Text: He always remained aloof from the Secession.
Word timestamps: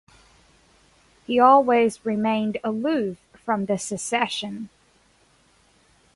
He 1.27 1.39
always 1.39 2.03
remained 2.03 2.57
aloof 2.63 3.19
from 3.35 3.67
the 3.67 3.77
Secession. 3.77 4.69